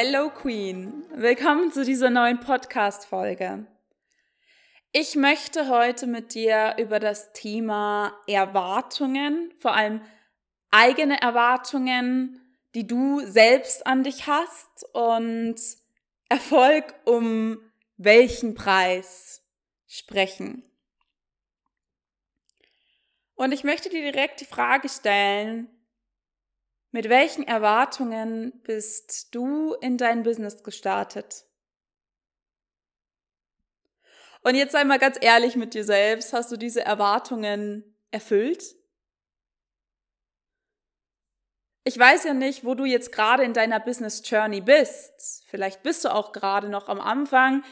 hello 0.00 0.30
Queen. 0.30 1.04
Willkommen 1.12 1.72
zu 1.72 1.84
dieser 1.84 2.08
neuen 2.08 2.38
Podcast-Folge. 2.38 3.66
Ich 4.92 5.16
möchte 5.16 5.68
heute 5.68 6.06
mit 6.06 6.34
dir 6.34 6.76
über 6.78 7.00
das 7.00 7.32
Thema 7.32 8.16
Erwartungen, 8.28 9.52
vor 9.58 9.74
allem 9.74 10.00
eigene 10.70 11.20
Erwartungen, 11.20 12.40
die 12.76 12.86
du 12.86 13.26
selbst 13.26 13.88
an 13.88 14.04
dich 14.04 14.28
hast 14.28 14.86
und 14.92 15.56
Erfolg 16.28 16.94
um 17.04 17.58
welchen 17.96 18.54
Preis 18.54 19.42
sprechen. 19.88 20.62
Und 23.34 23.50
ich 23.50 23.64
möchte 23.64 23.88
dir 23.88 24.12
direkt 24.12 24.42
die 24.42 24.44
Frage 24.44 24.88
stellen, 24.88 25.68
mit 26.90 27.08
welchen 27.08 27.46
Erwartungen 27.46 28.60
bist 28.62 29.34
du 29.34 29.74
in 29.74 29.98
dein 29.98 30.22
Business 30.22 30.62
gestartet? 30.62 31.44
Und 34.42 34.54
jetzt 34.54 34.72
sei 34.72 34.84
mal 34.84 34.98
ganz 34.98 35.18
ehrlich 35.20 35.56
mit 35.56 35.74
dir 35.74 35.84
selbst, 35.84 36.32
hast 36.32 36.50
du 36.50 36.56
diese 36.56 36.82
Erwartungen 36.82 37.96
erfüllt? 38.10 38.76
Ich 41.84 41.98
weiß 41.98 42.24
ja 42.24 42.34
nicht, 42.34 42.64
wo 42.64 42.74
du 42.74 42.84
jetzt 42.84 43.12
gerade 43.12 43.44
in 43.44 43.54
deiner 43.54 43.80
Business 43.80 44.22
Journey 44.24 44.60
bist. 44.60 45.44
Vielleicht 45.48 45.82
bist 45.82 46.04
du 46.04 46.14
auch 46.14 46.32
gerade 46.32 46.68
noch 46.68 46.88
am 46.88 47.00
Anfang. 47.00 47.64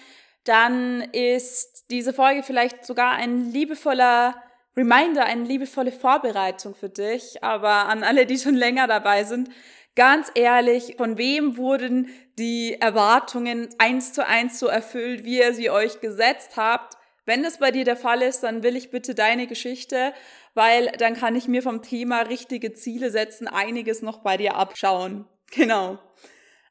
Dann 0.44 1.02
ist 1.12 1.90
diese 1.90 2.14
Folge 2.14 2.42
vielleicht 2.42 2.86
sogar 2.86 3.12
ein 3.12 3.50
liebevoller 3.50 4.42
Reminder, 4.76 5.24
eine 5.24 5.44
liebevolle 5.44 5.92
Vorbereitung 5.92 6.74
für 6.74 6.88
dich. 6.88 7.42
Aber 7.42 7.88
an 7.88 8.04
alle, 8.04 8.26
die 8.26 8.38
schon 8.38 8.54
länger 8.54 8.86
dabei 8.86 9.24
sind, 9.24 9.48
ganz 9.94 10.30
ehrlich, 10.34 10.96
von 10.96 11.16
wem 11.18 11.56
wurden 11.56 12.08
die 12.38 12.76
Erwartungen 12.80 13.68
eins 13.78 14.12
zu 14.12 14.26
eins 14.26 14.58
so 14.58 14.66
erfüllt, 14.66 15.24
wie 15.24 15.38
ihr 15.38 15.54
sie 15.54 15.70
euch 15.70 16.00
gesetzt 16.00 16.56
habt? 16.56 16.96
Wenn 17.24 17.42
das 17.42 17.58
bei 17.58 17.72
dir 17.72 17.84
der 17.84 17.96
Fall 17.96 18.22
ist, 18.22 18.42
dann 18.42 18.62
will 18.62 18.76
ich 18.76 18.90
bitte 18.90 19.14
deine 19.14 19.48
Geschichte, 19.48 20.12
weil 20.54 20.92
dann 20.98 21.14
kann 21.14 21.34
ich 21.34 21.48
mir 21.48 21.62
vom 21.62 21.82
Thema 21.82 22.20
richtige 22.20 22.72
Ziele 22.72 23.10
setzen, 23.10 23.48
einiges 23.48 24.00
noch 24.00 24.18
bei 24.18 24.36
dir 24.36 24.54
abschauen. 24.54 25.26
Genau. 25.50 25.98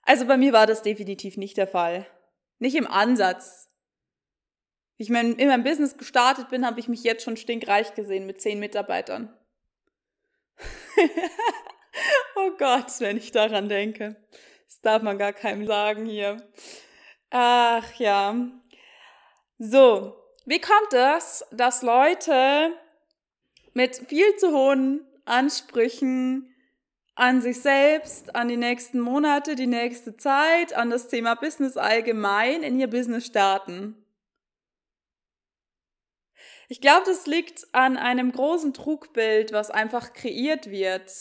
Also 0.03 0.25
bei 0.25 0.38
mir 0.38 0.53
war 0.53 0.67
das 0.67 0.81
definitiv 0.81 1.36
nicht 1.36 1.58
der 1.58 1.67
Fall. 1.67 2.06
Nicht 2.59 2.75
im 2.75 2.88
Ansatz. 2.88 3.69
Ich 4.97 5.09
mein, 5.09 5.33
in 5.33 5.49
meinem 5.49 5.63
Business 5.63 5.97
gestartet 5.97 6.49
bin, 6.49 6.65
habe 6.65 6.79
ich 6.79 6.88
mich 6.88 7.03
jetzt 7.03 7.23
schon 7.23 7.35
stinkreich 7.38 7.93
gesehen 7.95 8.25
mit 8.25 8.41
zehn 8.41 8.59
Mitarbeitern. 8.59 9.33
oh 12.35 12.51
Gott, 12.57 12.99
wenn 12.99 13.17
ich 13.17 13.31
daran 13.31 13.67
denke. 13.67 14.16
Das 14.67 14.81
darf 14.81 15.01
man 15.01 15.17
gar 15.17 15.33
keinem 15.33 15.66
sagen 15.66 16.05
hier. 16.05 16.38
Ach 17.29 17.93
ja. 17.95 18.35
So, 19.57 20.16
wie 20.45 20.61
kommt 20.61 20.93
es, 20.93 21.45
dass 21.51 21.81
Leute 21.81 22.71
mit 23.73 23.97
viel 24.07 24.35
zu 24.38 24.51
hohen 24.51 25.05
Ansprüchen 25.25 26.53
an 27.16 27.41
sich 27.41 27.61
selbst, 27.61 28.35
an 28.35 28.47
die 28.47 28.57
nächsten 28.57 28.99
Monate, 28.99 29.55
die 29.55 29.67
nächste 29.67 30.16
Zeit, 30.16 30.73
an 30.73 30.89
das 30.89 31.07
Thema 31.09 31.35
Business 31.35 31.75
allgemein 31.75 32.63
in 32.63 32.79
ihr 32.79 32.89
Business 32.89 33.25
starten? 33.25 34.05
Ich 36.67 36.81
glaube, 36.81 37.03
das 37.05 37.27
liegt 37.27 37.67
an 37.73 37.97
einem 37.97 38.31
großen 38.31 38.73
Trugbild, 38.73 39.52
was 39.52 39.69
einfach 39.69 40.13
kreiert 40.13 40.69
wird. 40.69 41.12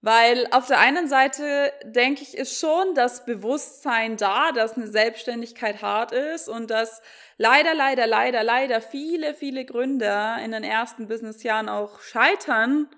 Weil 0.00 0.46
auf 0.52 0.68
der 0.68 0.78
einen 0.78 1.08
Seite 1.08 1.72
denke 1.82 2.22
ich, 2.22 2.36
ist 2.36 2.60
schon 2.60 2.94
das 2.94 3.24
Bewusstsein 3.24 4.16
da, 4.16 4.52
dass 4.52 4.74
eine 4.74 4.86
Selbstständigkeit 4.86 5.82
hart 5.82 6.12
ist 6.12 6.48
und 6.48 6.70
dass 6.70 7.02
leider, 7.36 7.74
leider, 7.74 8.06
leider, 8.06 8.44
leider 8.44 8.80
viele, 8.80 9.34
viele 9.34 9.64
Gründer 9.64 10.38
in 10.44 10.52
den 10.52 10.62
ersten 10.62 11.08
Businessjahren 11.08 11.68
auch 11.68 12.00
scheitern 12.00 12.88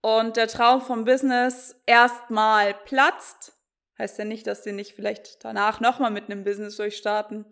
und 0.00 0.36
der 0.36 0.46
Traum 0.46 0.80
vom 0.80 1.04
Business 1.04 1.74
erstmal 1.86 2.74
platzt. 2.74 3.52
Heißt 3.98 4.18
ja 4.18 4.24
nicht, 4.24 4.46
dass 4.46 4.62
sie 4.62 4.72
nicht 4.72 4.94
vielleicht 4.94 5.44
danach 5.44 5.80
nochmal 5.80 6.12
mit 6.12 6.30
einem 6.30 6.44
Business 6.44 6.76
durchstarten, 6.76 7.46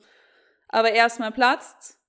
aber 0.69 0.93
erstmal 0.93 1.32
platzt 1.32 2.02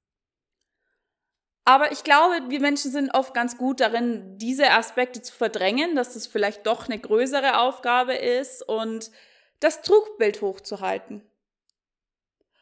aber 1.66 1.92
ich 1.92 2.04
glaube, 2.04 2.50
wir 2.50 2.60
Menschen 2.60 2.92
sind 2.92 3.14
oft 3.14 3.34
ganz 3.34 3.58
gut 3.58 3.80
darin, 3.80 4.38
diese 4.38 4.72
Aspekte 4.72 5.22
zu 5.22 5.34
verdrängen, 5.34 5.96
dass 5.96 6.16
es 6.16 6.28
vielleicht 6.28 6.66
doch 6.68 6.88
eine 6.88 7.00
größere 7.00 7.60
Aufgabe 7.60 8.16
ist 8.16 8.68
und 8.68 9.12
das 9.60 9.82
Trugbild 9.82 10.42
hochzuhalten. 10.42 11.22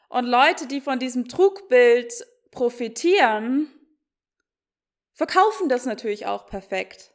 Und 0.07 0.25
Leute, 0.25 0.67
die 0.67 0.81
von 0.81 0.99
diesem 0.99 1.27
Trugbild 1.27 2.13
profitieren, 2.51 3.71
verkaufen 5.13 5.69
das 5.69 5.85
natürlich 5.85 6.27
auch 6.27 6.45
perfekt. 6.45 7.11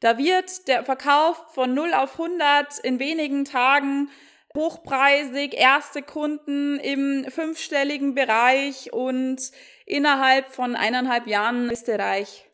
Da 0.00 0.18
wird 0.18 0.68
der 0.68 0.84
Verkauf 0.84 1.42
von 1.52 1.74
0 1.74 1.94
auf 1.94 2.12
100 2.12 2.78
in 2.80 2.98
wenigen 2.98 3.44
Tagen 3.44 4.10
hochpreisig, 4.56 5.54
erste 5.54 6.02
Kunden 6.02 6.80
im 6.80 7.30
fünfstelligen 7.30 8.14
Bereich 8.14 8.92
und 8.92 9.52
innerhalb 9.84 10.52
von 10.52 10.74
eineinhalb 10.74 11.26
Jahren 11.26 11.70
ist 11.70 11.88
er 11.88 12.00
reich. 12.00 12.50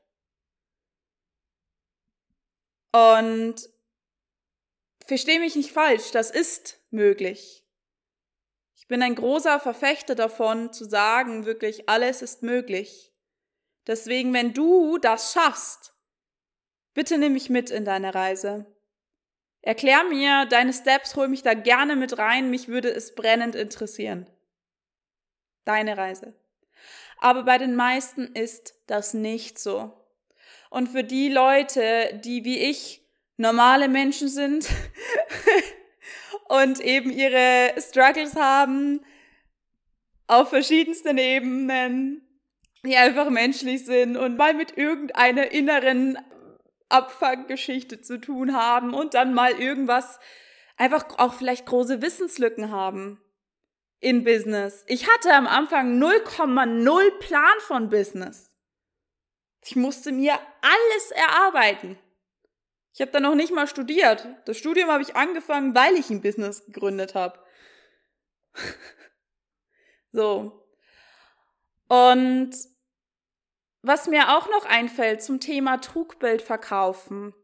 Und 2.92 3.70
verstehe 5.06 5.40
mich 5.40 5.56
nicht 5.56 5.72
falsch, 5.72 6.10
das 6.10 6.30
ist 6.30 6.80
möglich. 6.90 7.64
Ich 8.76 8.86
bin 8.88 9.02
ein 9.02 9.14
großer 9.14 9.60
Verfechter 9.60 10.14
davon, 10.14 10.72
zu 10.72 10.84
sagen, 10.84 11.46
wirklich 11.46 11.88
alles 11.88 12.20
ist 12.20 12.42
möglich. 12.42 13.14
Deswegen, 13.86 14.34
wenn 14.34 14.52
du 14.52 14.98
das 14.98 15.32
schaffst, 15.32 15.94
bitte 16.92 17.16
nimm 17.18 17.32
mich 17.32 17.48
mit 17.48 17.70
in 17.70 17.84
deine 17.84 18.14
Reise. 18.14 18.71
Erklär 19.62 20.02
mir 20.04 20.46
deine 20.46 20.72
Steps, 20.72 21.14
hol 21.14 21.28
mich 21.28 21.42
da 21.42 21.54
gerne 21.54 21.94
mit 21.94 22.18
rein, 22.18 22.50
mich 22.50 22.66
würde 22.66 22.90
es 22.90 23.14
brennend 23.14 23.54
interessieren. 23.54 24.28
Deine 25.64 25.96
Reise. 25.96 26.34
Aber 27.18 27.44
bei 27.44 27.58
den 27.58 27.76
meisten 27.76 28.34
ist 28.34 28.74
das 28.88 29.14
nicht 29.14 29.60
so. 29.60 29.92
Und 30.70 30.88
für 30.88 31.04
die 31.04 31.28
Leute, 31.28 32.20
die 32.24 32.44
wie 32.44 32.58
ich 32.58 33.06
normale 33.36 33.88
Menschen 33.88 34.28
sind 34.28 34.68
und 36.48 36.80
eben 36.80 37.10
ihre 37.10 37.74
Struggles 37.78 38.34
haben 38.34 39.04
auf 40.26 40.48
verschiedensten 40.48 41.18
Ebenen, 41.18 42.26
die 42.84 42.96
einfach 42.96 43.30
menschlich 43.30 43.84
sind 43.84 44.16
und 44.16 44.36
mal 44.36 44.54
mit 44.54 44.76
irgendeiner 44.76 45.52
inneren 45.52 46.18
Abfanggeschichte 46.92 48.00
zu 48.00 48.20
tun 48.20 48.54
haben 48.54 48.94
und 48.94 49.14
dann 49.14 49.34
mal 49.34 49.52
irgendwas, 49.52 50.20
einfach 50.76 51.18
auch 51.18 51.34
vielleicht 51.34 51.66
große 51.66 52.02
Wissenslücken 52.02 52.70
haben 52.70 53.20
in 54.00 54.24
Business. 54.24 54.84
Ich 54.88 55.08
hatte 55.08 55.32
am 55.32 55.46
Anfang 55.46 56.00
0,0 56.02 57.18
Plan 57.18 57.60
von 57.60 57.88
Business. 57.88 58.52
Ich 59.64 59.76
musste 59.76 60.12
mir 60.12 60.34
alles 60.60 61.10
erarbeiten. 61.12 61.98
Ich 62.94 63.00
habe 63.00 63.12
dann 63.12 63.22
noch 63.22 63.34
nicht 63.34 63.52
mal 63.52 63.66
studiert. 63.66 64.26
Das 64.44 64.58
Studium 64.58 64.90
habe 64.90 65.02
ich 65.02 65.16
angefangen, 65.16 65.74
weil 65.74 65.94
ich 65.94 66.10
ein 66.10 66.20
Business 66.20 66.66
gegründet 66.66 67.14
habe. 67.14 67.38
so. 70.12 70.66
Und 71.88 72.50
was 73.82 74.06
mir 74.06 74.36
auch 74.36 74.48
noch 74.48 74.64
einfällt 74.64 75.22
zum 75.22 75.40
Thema 75.40 75.78
Trugbild 75.78 76.40
verkaufen. 76.40 77.34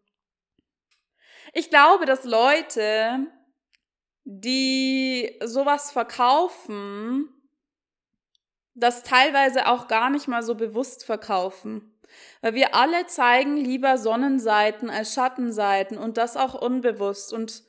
Ich 1.53 1.71
glaube, 1.71 2.07
dass 2.07 2.25
Leute, 2.25 3.27
die 4.25 5.37
sowas 5.43 5.91
verkaufen, 5.91 7.29
das 8.75 9.03
teilweise 9.03 9.67
auch 9.67 9.89
gar 9.89 10.11
nicht 10.11 10.29
mal 10.29 10.43
so 10.43 10.55
bewusst 10.55 11.05
verkaufen. 11.05 11.99
Weil 12.41 12.55
wir 12.55 12.75
alle 12.75 13.07
zeigen 13.07 13.57
lieber 13.57 13.99
Sonnenseiten 13.99 14.89
als 14.89 15.15
Schattenseiten 15.15 15.99
und 15.99 16.17
das 16.17 16.37
auch 16.37 16.55
unbewusst. 16.55 17.33
Und 17.33 17.65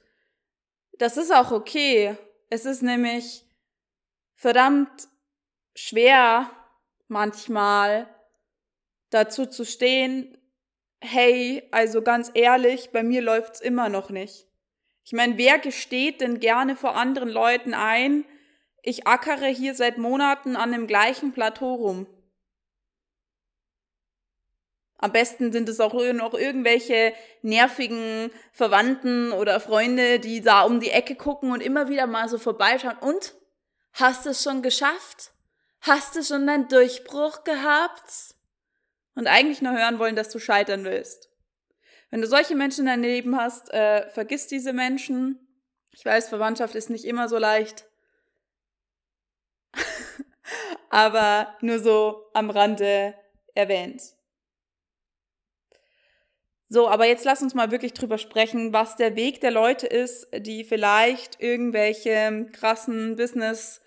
das 0.94 1.18
ist 1.18 1.34
auch 1.34 1.52
okay. 1.52 2.16
Es 2.50 2.66
ist 2.66 2.84
nämlich 2.84 3.46
verdammt 4.36 5.10
schwer 5.76 6.52
manchmal 7.08 8.08
dazu 9.10 9.46
zu 9.46 9.66
stehen, 9.66 10.38
hey, 11.02 11.68
also 11.72 12.02
ganz 12.02 12.32
ehrlich, 12.34 12.92
bei 12.92 13.04
mir 13.04 13.22
läuft's 13.22 13.62
immer 13.62 13.90
noch 13.90 14.10
nicht. 14.10 14.48
Ich 15.04 15.14
meine, 15.14 15.38
wer 15.38 15.60
gesteht 15.60 16.22
denn 16.22 16.40
gerne 16.40 16.76
vor 16.76 16.96
anderen 16.96 17.30
Leuten 17.30 17.74
ein, 17.74 18.26
ich 18.84 19.08
ackere 19.08 19.48
hier 19.48 19.74
seit 19.74 19.98
Monaten 19.98 20.56
an 20.56 20.72
dem 20.72 20.88
gleichen 20.88 21.32
Plateau 21.34 21.76
rum? 21.76 22.08
Am 25.02 25.14
besten 25.14 25.54
sind 25.54 25.70
es 25.70 25.80
auch 25.80 25.94
noch 25.94 26.34
irgendwelche 26.34 27.14
nervigen 27.42 28.32
Verwandten 28.52 29.32
oder 29.32 29.62
Freunde, 29.62 30.20
die 30.20 30.42
da 30.42 30.64
um 30.64 30.82
die 30.82 30.92
Ecke 30.92 31.16
gucken 31.16 31.52
und 31.52 31.62
immer 31.62 31.88
wieder 31.88 32.06
mal 32.06 32.28
so 32.28 32.38
vorbeischauen. 32.38 32.98
Und? 33.00 33.36
Hast 33.94 34.26
du 34.26 34.30
es 34.30 34.44
schon 34.44 34.62
geschafft? 34.62 35.32
Hast 35.82 36.16
du 36.16 36.24
schon 36.24 36.46
deinen 36.46 36.68
Durchbruch 36.68 37.46
gehabt? 37.46 38.36
Und 39.20 39.28
eigentlich 39.28 39.62
nur 39.62 39.74
hören 39.74 40.00
wollen, 40.00 40.16
dass 40.16 40.30
du 40.30 40.40
scheitern 40.40 40.86
willst. 40.86 41.30
Wenn 42.10 42.22
du 42.22 42.28
solche 42.28 42.56
Menschen 42.56 42.82
in 42.82 42.86
deinem 42.86 43.02
Leben 43.02 43.36
hast, 43.36 43.70
äh, 43.70 44.10
vergiss 44.12 44.48
diese 44.48 44.72
Menschen. 44.72 45.46
Ich 45.92 46.06
weiß, 46.06 46.30
Verwandtschaft 46.30 46.74
ist 46.74 46.90
nicht 46.90 47.04
immer 47.04 47.28
so 47.28 47.38
leicht. 47.38 47.86
Aber 50.90 51.54
nur 51.60 51.80
so 51.80 52.30
am 52.34 52.50
Rande 52.50 53.14
erwähnt. 53.56 54.02
So, 56.70 56.88
aber 56.88 57.06
jetzt 57.06 57.26
lass 57.26 57.42
uns 57.42 57.54
mal 57.54 57.72
wirklich 57.72 57.94
drüber 57.94 58.20
sprechen, 58.20 58.72
was 58.74 58.96
der 58.96 59.16
Weg 59.16 59.42
der 59.42 59.52
Leute 59.52 59.88
ist, 59.88 60.28
die 60.34 60.64
vielleicht 60.64 61.42
irgendwelche 61.42 62.48
krassen 62.54 63.18
Business 63.18 63.82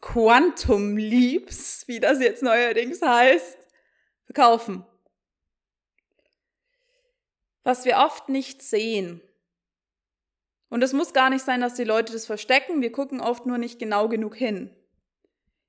Quantum 0.00 0.96
Leaps, 0.96 1.88
wie 1.88 1.98
das 1.98 2.20
jetzt 2.20 2.42
neuerdings 2.42 3.00
heißt, 3.02 3.65
verkaufen. 4.26 4.84
Was 7.62 7.84
wir 7.84 7.96
oft 7.96 8.28
nicht 8.28 8.62
sehen. 8.62 9.20
Und 10.68 10.82
es 10.82 10.92
muss 10.92 11.12
gar 11.12 11.30
nicht 11.30 11.44
sein, 11.44 11.60
dass 11.60 11.74
die 11.74 11.84
Leute 11.84 12.12
das 12.12 12.26
verstecken, 12.26 12.82
wir 12.82 12.92
gucken 12.92 13.20
oft 13.20 13.46
nur 13.46 13.58
nicht 13.58 13.78
genau 13.78 14.08
genug 14.08 14.36
hin. 14.36 14.74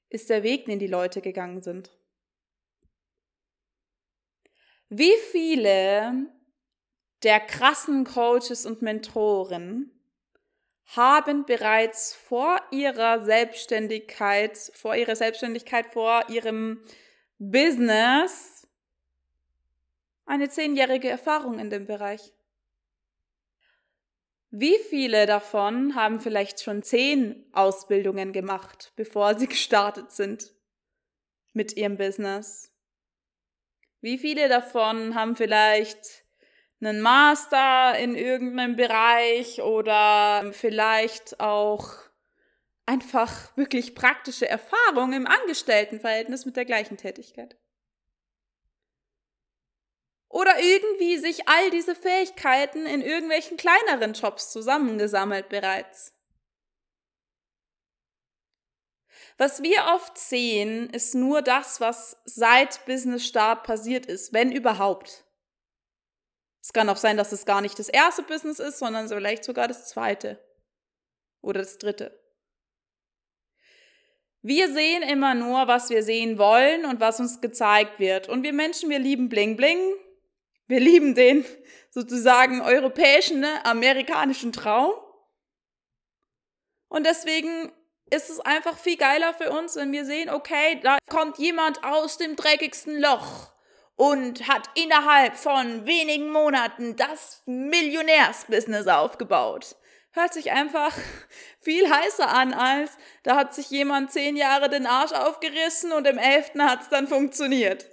Ist 0.10 0.30
der 0.30 0.44
Weg, 0.44 0.66
den 0.66 0.80
die 0.80 0.88
Leute 0.88 1.22
gegangen 1.22 1.62
sind. 1.62 1.92
Wie 4.90 5.16
viele 5.32 6.28
der 7.24 7.40
krassen 7.40 8.06
Coaches 8.06 8.66
und 8.66 8.82
Mentoren 8.82 9.92
haben 10.86 11.46
bereits 11.46 12.14
vor 12.14 12.62
ihrer 12.72 13.24
Selbstständigkeit, 13.26 14.58
vor 14.74 14.96
ihrer 14.96 15.16
Selbstständigkeit, 15.16 15.88
vor 15.88 16.30
ihrem 16.30 16.82
Business 17.40 18.68
eine 20.26 20.50
zehnjährige 20.50 21.10
Erfahrung 21.10 21.60
in 21.60 21.70
dem 21.70 21.86
Bereich. 21.86 22.34
Wie 24.50 24.78
viele 24.90 25.26
davon 25.26 25.96
haben 25.96 26.20
vielleicht 26.20 26.62
schon 26.62 26.82
zehn 26.82 27.46
Ausbildungen 27.54 28.34
gemacht, 28.34 28.92
bevor 28.96 29.38
sie 29.38 29.48
gestartet 29.48 30.12
sind 30.12 30.54
mit 31.54 31.76
ihrem 31.78 31.98
Business? 31.98 32.74
Wie 34.02 34.18
viele 34.18 34.48
davon 34.48 35.16
haben 35.16 35.36
vielleicht 35.36 36.24
einen 36.80 37.02
Master 37.02 37.98
in 37.98 38.16
irgendeinem 38.16 38.76
Bereich 38.76 39.62
oder 39.62 40.52
vielleicht 40.54 41.40
auch 41.40 42.07
einfach 42.88 43.56
wirklich 43.56 43.94
praktische 43.94 44.48
Erfahrung 44.48 45.14
im 45.14 45.28
Angestelltenverhältnis 45.28 46.46
mit 46.46 46.56
der 46.56 46.66
gleichen 46.66 46.98
Tätigkeit. 46.98 47.58
Oder 50.30 50.60
irgendwie 50.60 51.18
sich 51.18 51.48
all 51.48 51.70
diese 51.70 51.96
Fähigkeiten 51.96 52.86
in 52.86 53.02
irgendwelchen 53.02 53.58
kleineren 53.58 54.14
Jobs 54.14 54.52
zusammengesammelt 54.52 55.50
bereits. 55.50 56.14
Was 59.38 59.62
wir 59.62 59.86
oft 59.94 60.18
sehen, 60.18 60.90
ist 60.90 61.14
nur 61.14 61.42
das, 61.42 61.80
was 61.80 62.18
seit 62.26 62.86
Business 62.86 63.26
Start 63.26 63.64
passiert 63.64 64.06
ist, 64.06 64.34
wenn 64.34 64.52
überhaupt. 64.52 65.26
Es 66.62 66.74
kann 66.74 66.90
auch 66.90 66.98
sein, 66.98 67.18
dass 67.18 67.32
es 67.32 67.46
gar 67.46 67.62
nicht 67.62 67.78
das 67.78 67.88
erste 67.88 68.24
Business 68.24 68.60
ist, 68.60 68.80
sondern 68.80 69.08
vielleicht 69.08 69.44
sogar 69.44 69.68
das 69.68 69.88
zweite 69.88 70.44
oder 71.42 71.62
das 71.62 71.78
dritte. 71.78 72.27
Wir 74.48 74.72
sehen 74.72 75.04
immer 75.04 75.34
nur, 75.34 75.68
was 75.68 75.90
wir 75.90 76.04
sehen 76.04 76.38
wollen 76.38 76.86
und 76.86 77.02
was 77.02 77.20
uns 77.20 77.42
gezeigt 77.42 78.00
wird. 78.00 78.30
Und 78.30 78.44
wir 78.44 78.54
Menschen, 78.54 78.90
wir 78.90 78.98
lieben 78.98 79.28
Bling 79.28 79.58
Bling. 79.58 79.78
Wir 80.68 80.80
lieben 80.80 81.16
den 81.16 81.44
sozusagen 81.90 82.62
europäischen, 82.62 83.42
ne, 83.42 83.66
amerikanischen 83.66 84.54
Traum. 84.54 84.94
Und 86.88 87.06
deswegen 87.06 87.74
ist 88.10 88.30
es 88.30 88.40
einfach 88.40 88.78
viel 88.78 88.96
geiler 88.96 89.34
für 89.34 89.52
uns, 89.52 89.76
wenn 89.76 89.92
wir 89.92 90.06
sehen, 90.06 90.30
okay, 90.30 90.80
da 90.82 90.98
kommt 91.10 91.38
jemand 91.40 91.84
aus 91.84 92.18
dem 92.18 92.38
dreckigsten 92.38 93.02
Loch 93.02 93.52
und 93.98 94.48
hat 94.48 94.70
innerhalb 94.76 95.36
von 95.36 95.86
wenigen 95.86 96.32
Monaten 96.32 96.96
das 96.96 97.44
Millionärsbusiness 97.48 98.88
aufgebaut. 98.88 99.76
Hört 100.18 100.34
sich 100.34 100.52
einfach 100.52 100.92
viel 101.60 101.88
heißer 101.88 102.28
an 102.28 102.56
als, 102.56 102.98
da 103.22 103.36
hat 103.36 103.54
sich 103.54 103.70
jemand 103.70 104.12
zehn 104.12 104.36
Jahre 104.36 104.68
den 104.68 104.88
Arsch 104.88 105.12
aufgerissen 105.12 105.92
und 105.92 106.08
im 106.08 106.18
elften 106.18 106.64
hat 106.64 106.82
es 106.82 106.90
dann 106.90 107.08
funktioniert. 107.08 107.86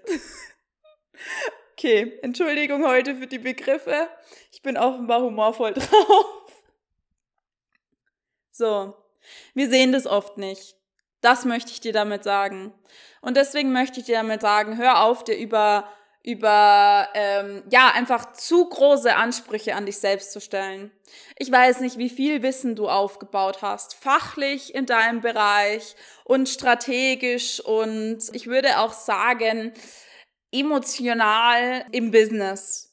okay, 1.73 2.19
Entschuldigung 2.23 2.87
heute 2.87 3.17
für 3.17 3.26
die 3.26 3.38
Begriffe. 3.38 4.09
Ich 4.53 4.62
bin 4.62 4.79
offenbar 4.79 5.21
humorvoll 5.21 5.75
drauf. 5.75 6.62
So, 8.50 8.97
wir 9.53 9.69
sehen 9.69 9.93
das 9.93 10.06
oft 10.06 10.38
nicht. 10.38 10.76
Das 11.21 11.44
möchte 11.44 11.73
ich 11.73 11.82
dir 11.82 11.93
damit 11.93 12.25
sagen. 12.25 12.73
Und 13.21 13.37
deswegen 13.37 13.71
möchte 13.71 14.00
ich 14.00 14.06
dir 14.06 14.17
damit 14.17 14.41
sagen, 14.41 14.79
hör 14.79 15.03
auf, 15.03 15.25
dir 15.25 15.37
über, 15.37 15.93
über 16.25 17.09
ähm, 17.15 17.62
ja, 17.71 17.93
einfach 17.94 18.32
zu 18.32 18.69
große 18.69 19.15
Ansprüche 19.15 19.75
an 19.75 19.87
dich 19.87 19.99
selbst 19.99 20.32
zu 20.32 20.41
stellen. 20.41 20.91
Ich 21.38 21.53
weiß 21.53 21.81
nicht, 21.81 21.99
wie 21.99 22.09
viel 22.09 22.43
Wissen 22.43 22.75
du 22.75 22.88
aufgebaut 22.88 23.61
hast, 23.61 23.94
fachlich 23.94 24.75
in 24.75 24.87
deinem 24.87 25.21
Bereich 25.21 25.94
und 26.25 26.49
strategisch 26.49 27.61
und 27.61 28.21
ich 28.32 28.47
würde 28.47 28.79
auch 28.79 28.94
sagen, 28.94 29.73
emotional 30.50 31.85
im 31.93 32.11
Business. 32.11 32.93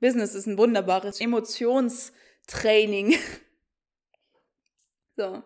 Business 0.00 0.34
ist 0.34 0.46
ein 0.46 0.58
wunderbares 0.58 1.20
Emotionstraining. 1.20 3.18
so 5.16 5.42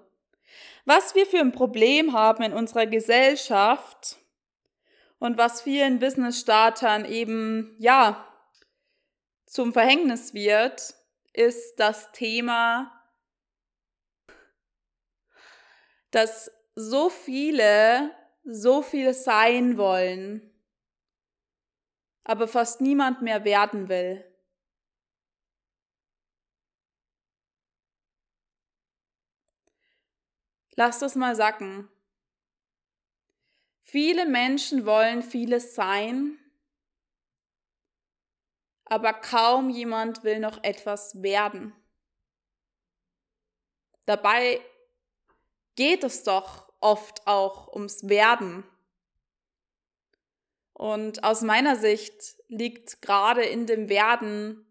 was 0.86 1.16
wir 1.16 1.26
für 1.26 1.40
ein 1.40 1.52
Problem 1.52 2.12
haben 2.12 2.44
in 2.44 2.52
unserer 2.52 2.86
Gesellschaft 2.86 4.18
und 5.18 5.38
was 5.38 5.62
vielen 5.62 5.98
Business-Startern 5.98 7.04
eben, 7.04 7.74
ja, 7.78 8.26
zum 9.46 9.72
Verhängnis 9.72 10.34
wird, 10.34 10.94
ist 11.32 11.76
das 11.76 12.12
Thema, 12.12 12.92
dass 16.10 16.50
so 16.74 17.08
viele 17.08 18.10
so 18.44 18.82
viel 18.82 19.12
sein 19.12 19.76
wollen, 19.76 20.52
aber 22.24 22.46
fast 22.46 22.80
niemand 22.80 23.22
mehr 23.22 23.44
werden 23.44 23.88
will. 23.88 24.24
Lass 30.76 30.98
das 30.98 31.14
mal 31.16 31.34
sacken. 31.34 31.88
Viele 33.88 34.26
Menschen 34.26 34.84
wollen 34.84 35.22
vieles 35.22 35.76
sein, 35.76 36.40
aber 38.84 39.12
kaum 39.12 39.70
jemand 39.70 40.24
will 40.24 40.40
noch 40.40 40.64
etwas 40.64 41.22
werden. 41.22 41.72
Dabei 44.04 44.60
geht 45.76 46.02
es 46.02 46.24
doch 46.24 46.68
oft 46.80 47.28
auch 47.28 47.72
ums 47.72 48.08
Werden. 48.08 48.64
Und 50.72 51.22
aus 51.22 51.42
meiner 51.42 51.76
Sicht 51.76 52.38
liegt 52.48 53.00
gerade 53.02 53.44
in 53.44 53.66
dem 53.66 53.88
Werden 53.88 54.66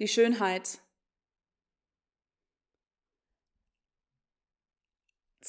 die 0.00 0.08
Schönheit. 0.08 0.80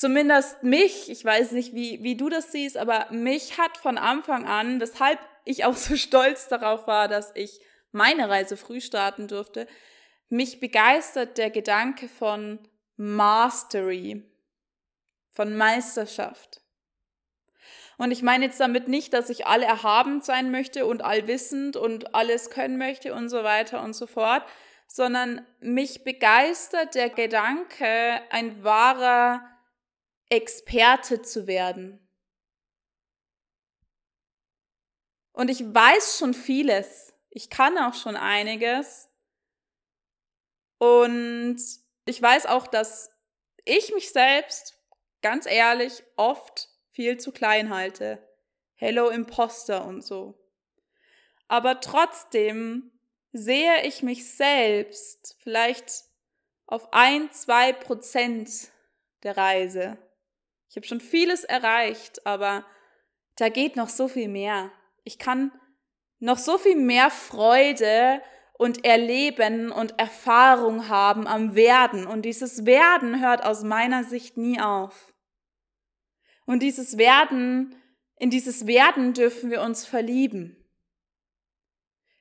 Zumindest 0.02 0.64
mich, 0.64 1.12
ich 1.12 1.24
weiß 1.24 1.52
nicht, 1.52 1.76
wie, 1.76 2.02
wie 2.02 2.18
du 2.18 2.28
das 2.28 2.52
siehst, 2.52 2.76
aber 2.76 3.06
mich 3.12 3.60
hat 3.60 3.78
von 3.78 4.00
Anfang 4.00 4.48
an, 4.48 4.82
weshalb 4.82 5.20
ich 5.46 5.64
auch 5.64 5.76
so 5.76 5.96
stolz 6.08 6.48
darauf 6.48 6.88
war, 6.88 7.08
dass 7.08 7.32
ich 7.36 7.62
meine 7.92 8.28
Reise 8.28 8.58
früh 8.58 8.82
starten 8.82 9.28
durfte, 9.28 9.68
mich 10.28 10.60
begeistert 10.60 11.38
der 11.38 11.52
Gedanke 11.52 12.10
von 12.10 12.58
Mastery, 12.98 14.24
von 15.30 15.56
Meisterschaft. 15.56 16.62
Und 18.00 18.10
ich 18.10 18.24
meine 18.24 18.46
jetzt 18.46 18.60
damit 18.60 18.88
nicht, 18.88 19.14
dass 19.14 19.30
ich 19.30 19.46
alle 19.46 19.66
erhaben 19.66 20.22
sein 20.22 20.50
möchte 20.50 20.88
und 20.88 21.04
allwissend 21.04 21.78
und 21.78 22.16
alles 22.16 22.50
können 22.50 22.80
möchte 22.80 23.14
und 23.14 23.30
so 23.30 23.44
weiter 23.44 23.84
und 23.84 23.94
so 23.94 24.08
fort, 24.08 24.44
sondern 24.88 25.46
mich 25.60 26.04
begeistert 26.04 26.96
der 26.96 27.12
Gedanke, 27.12 28.20
ein 28.32 28.64
wahrer 28.64 29.48
Experte 30.32 31.22
zu 31.22 31.46
werden. 31.46 32.00
Und 35.34 35.50
ich 35.50 35.62
weiß 35.62 36.18
schon 36.18 36.34
vieles. 36.34 37.14
Ich 37.30 37.50
kann 37.50 37.78
auch 37.78 37.94
schon 37.94 38.16
einiges. 38.16 39.10
Und 40.78 41.58
ich 42.06 42.22
weiß 42.22 42.46
auch, 42.46 42.66
dass 42.66 43.12
ich 43.66 43.94
mich 43.94 44.12
selbst, 44.12 44.78
ganz 45.22 45.46
ehrlich, 45.46 46.04
oft 46.16 46.70
viel 46.92 47.18
zu 47.18 47.34
klein 47.34 47.70
halte. 47.70 48.26
Hello 48.76 49.10
Imposter 49.10 49.86
und 49.86 50.02
so. 50.02 50.40
Aber 51.50 51.82
trotzdem 51.82 52.92
sehe 53.34 53.86
ich 53.86 54.02
mich 54.02 54.34
selbst 54.34 55.36
vielleicht 55.40 56.06
auf 56.68 56.94
ein, 56.94 57.32
zwei 57.34 57.74
Prozent 57.74 58.72
der 59.24 59.36
Reise. 59.36 59.98
Ich 60.72 60.78
habe 60.78 60.88
schon 60.88 61.02
vieles 61.02 61.44
erreicht, 61.44 62.26
aber 62.26 62.66
da 63.36 63.50
geht 63.50 63.76
noch 63.76 63.90
so 63.90 64.08
viel 64.08 64.30
mehr. 64.30 64.72
Ich 65.04 65.20
kann 65.20 65.52
noch 66.20 66.38
so 66.38 66.58
viel 66.58 66.78
mehr 66.78 67.10
Freude 67.10 68.22
und 68.54 68.86
Erleben 68.86 69.74
und 69.74 70.00
Erfahrung 70.00 70.88
haben 70.88 71.28
am 71.28 71.56
Werden. 71.56 72.08
Und 72.08 72.22
dieses 72.22 72.66
Werden 72.66 73.20
hört 73.20 73.44
aus 73.44 73.64
meiner 73.64 74.06
Sicht 74.06 74.38
nie 74.38 74.62
auf. 74.62 75.14
Und 76.46 76.64
dieses 76.64 76.98
Werden, 76.98 77.76
in 78.18 78.30
dieses 78.30 78.66
Werden 78.66 79.12
dürfen 79.12 79.52
wir 79.52 79.62
uns 79.64 79.86
verlieben. 79.86 80.56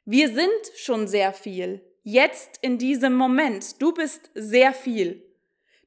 Wir 0.04 0.26
sind 0.26 0.50
schon 0.74 1.06
sehr 1.06 1.32
viel. 1.32 1.88
Jetzt 2.02 2.58
in 2.62 2.78
diesem 2.78 3.14
Moment. 3.14 3.80
Du 3.80 3.94
bist 3.94 4.28
sehr 4.34 4.72
viel. 4.72 5.29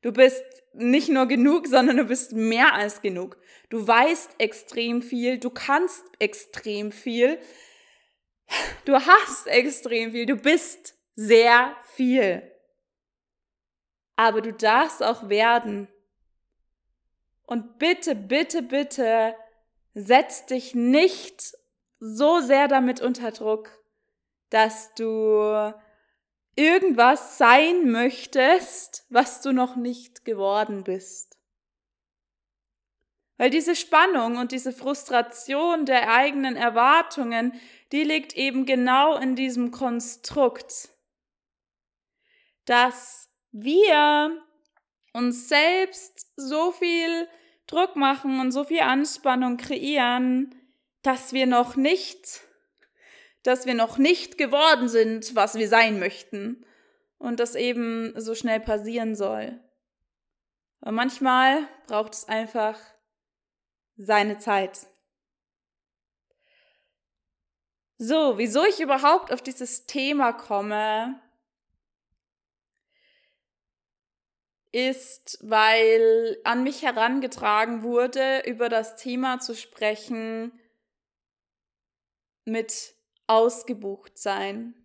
Du 0.04 0.12
bist 0.12 0.44
nicht 0.74 1.10
nur 1.10 1.28
genug, 1.28 1.66
sondern 1.66 1.98
du 1.98 2.04
bist 2.04 2.34
mehr 2.34 2.74
als 2.74 3.02
genug. 3.02 3.38
Du 3.70 3.88
weißt 3.88 4.36
extrem 4.38 5.02
viel, 5.02 5.40
du 5.40 5.50
kannst 5.50 6.04
extrem 6.20 6.92
viel, 6.92 7.40
du 8.86 8.94
hast 8.94 9.48
extrem 9.48 10.12
viel, 10.12 10.26
du 10.26 10.36
bist 10.36 10.96
sehr 11.16 11.76
viel. 11.96 12.44
Aber 14.16 14.42
du 14.42 14.52
darfst 14.52 15.02
auch 15.02 15.30
werden. 15.30 15.88
Und 17.46 17.80
bitte, 17.80 18.14
bitte, 18.14 18.62
bitte, 18.62 19.36
setz 19.94 20.46
dich 20.46 20.76
nicht 20.76 21.56
so 22.00 22.42
sehr 22.42 22.68
damit 22.68 23.00
unter 23.00 23.32
Druck, 23.32 23.70
dass 24.50 24.94
du 24.96 25.74
irgendwas 26.56 27.38
sein 27.38 27.92
möchtest, 27.92 29.06
was 29.10 29.42
du 29.42 29.52
noch 29.52 29.76
nicht 29.76 30.26
geworden 30.26 30.84
bist. 30.84 31.38
Weil 33.38 33.50
diese 33.50 33.76
Spannung 33.76 34.38
und 34.38 34.52
diese 34.52 34.72
Frustration 34.72 35.86
der 35.86 36.14
eigenen 36.14 36.56
Erwartungen, 36.56 37.60
die 37.92 38.04
liegt 38.04 38.36
eben 38.36 38.66
genau 38.66 39.18
in 39.18 39.36
diesem 39.36 39.72
Konstrukt, 39.72 40.90
dass 42.66 43.30
wir 43.52 44.42
uns 45.14 45.50
selbst 45.50 46.32
so 46.36 46.72
viel 46.72 47.28
Druck 47.68 47.96
machen 47.96 48.40
und 48.40 48.52
so 48.52 48.64
viel 48.64 48.82
Anspannung 48.82 49.58
kreieren, 49.58 50.56
dass 51.02 51.34
wir 51.34 51.46
noch 51.46 51.76
nicht 51.76 52.42
dass 53.44 53.66
wir 53.66 53.74
noch 53.74 53.98
nicht 53.98 54.38
geworden 54.38 54.88
sind, 54.88 55.36
was 55.36 55.56
wir 55.56 55.68
sein 55.68 56.00
möchten 56.00 56.66
und 57.18 57.40
das 57.40 57.56
eben 57.56 58.14
so 58.20 58.36
schnell 58.36 58.60
passieren 58.60 59.16
soll. 59.16 59.60
Aber 60.82 60.92
manchmal 60.92 61.68
braucht 61.88 62.14
es 62.14 62.28
einfach 62.28 62.80
seine 63.96 64.38
Zeit. 64.38 64.88
So, 67.98 68.38
wieso 68.38 68.66
ich 68.66 68.82
überhaupt 68.82 69.32
auf 69.32 69.42
dieses 69.42 69.86
Thema 69.86 70.34
komme, 70.34 71.22
ist, 74.74 75.38
weil 75.42 76.38
an 76.44 76.64
mich 76.64 76.82
herangetragen 76.82 77.84
wurde, 77.84 78.42
über 78.46 78.68
das 78.70 78.96
Thema 78.96 79.40
zu 79.40 79.56
sprechen 79.56 80.52
mit 82.44 82.96
ausgebucht 83.28 84.18
sein. 84.18 84.76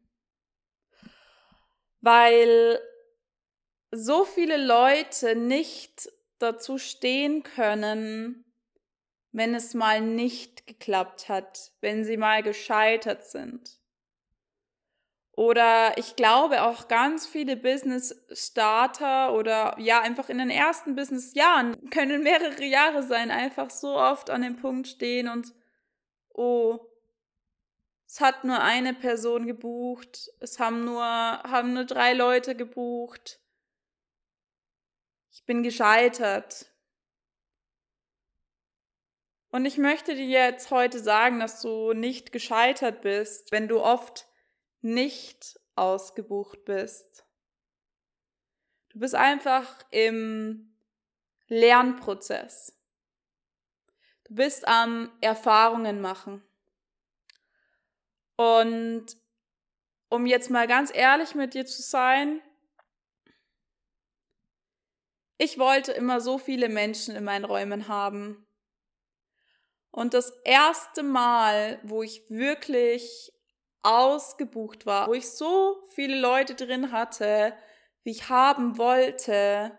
Weil 2.01 2.81
so 3.91 4.25
viele 4.25 4.57
Leute 4.57 5.35
nicht 5.35 6.11
dazu 6.39 6.79
stehen 6.79 7.43
können, 7.43 8.45
wenn 9.33 9.55
es 9.55 9.75
mal 9.75 10.01
nicht 10.01 10.67
geklappt 10.67 11.29
hat, 11.29 11.73
wenn 11.81 12.05
sie 12.05 12.17
mal 12.17 12.43
gescheitert 12.43 13.25
sind. 13.27 13.79
Oder 15.33 15.97
ich 15.99 16.17
glaube 16.17 16.65
auch 16.65 16.89
ganz 16.89 17.25
viele 17.25 17.57
Business 17.57 18.13
Starter 18.33 19.33
oder 19.35 19.77
ja, 19.79 20.01
einfach 20.01 20.29
in 20.31 20.39
den 20.39 20.51
ersten 20.51 20.97
Business 20.97 21.35
Jahren 21.35 21.91
können 21.91 22.25
mehrere 22.25 22.65
Jahre 22.65 23.05
sein, 23.05 23.31
einfach 23.31 23.71
so 23.71 23.97
oft 23.97 24.31
an 24.31 24.43
dem 24.43 24.57
Punkt 24.57 24.89
stehen 24.89 25.29
und 25.29 25.55
oh, 26.35 26.81
es 28.09 28.21
hat 28.21 28.45
nur 28.45 28.63
eine 28.63 28.95
Person 28.95 29.47
gebucht, 29.47 30.31
es 30.41 30.59
haben 30.59 30.85
nur, 30.87 31.05
haben 31.05 31.75
nur 31.75 31.85
drei 31.85 32.15
Leute 32.15 32.57
gebucht. 32.57 33.39
Ich 35.31 35.45
bin 35.45 35.63
gescheitert. 35.63 36.73
Und 39.51 39.67
ich 39.67 39.77
möchte 39.77 40.15
dir 40.15 40.27
jetzt 40.27 40.71
heute 40.71 40.99
sagen, 41.01 41.39
dass 41.39 41.61
du 41.61 41.93
nicht 41.93 42.33
gescheitert 42.33 43.03
bist, 43.03 43.53
wenn 43.53 43.69
du 43.69 43.81
oft 43.81 44.27
nicht 44.81 45.61
ausgebucht 45.75 46.65
bist. 46.65 47.27
Du 48.89 49.01
bist 49.01 49.15
einfach 49.15 49.85
im 49.91 50.79
Lernprozess. 51.49 52.81
Du 54.25 54.35
bist 54.35 54.67
am 54.67 55.13
Erfahrungen 55.21 56.01
machen. 56.01 56.43
Und 58.39 59.07
um 60.09 60.25
jetzt 60.25 60.49
mal 60.49 60.69
ganz 60.69 60.95
ehrlich 60.95 61.35
mit 61.35 61.55
dir 61.55 61.67
zu 61.67 61.83
sein, 61.83 62.41
ich 65.39 65.59
wollte 65.59 65.93
immer 65.93 66.21
so 66.21 66.39
viele 66.39 66.69
Menschen 66.69 67.17
in 67.17 67.25
meinen 67.25 67.45
Räumen 67.45 67.89
haben. 67.89 68.47
Und 69.91 70.15
das 70.15 70.31
erste 70.45 71.03
Mal, 71.03 71.81
wo 71.83 72.03
ich 72.03 72.23
wirklich 72.31 73.33
ausgebucht 73.83 74.87
war, 74.87 75.09
wo 75.09 75.15
ich 75.15 75.29
so 75.31 75.83
viele 75.95 76.19
Leute 76.19 76.55
drin 76.55 76.93
hatte, 76.93 77.57
wie 78.05 78.11
ich 78.13 78.29
haben 78.29 78.79
wollte, 78.79 79.77